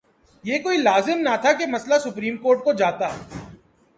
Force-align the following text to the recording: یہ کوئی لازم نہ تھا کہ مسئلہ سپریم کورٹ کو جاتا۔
یہ 0.43 0.57
کوئی 0.59 0.77
لازم 0.77 1.19
نہ 1.19 1.35
تھا 1.41 1.51
کہ 1.53 1.65
مسئلہ 1.65 1.99
سپریم 2.03 2.37
کورٹ 2.37 2.63
کو 2.63 2.73
جاتا۔ 2.73 3.09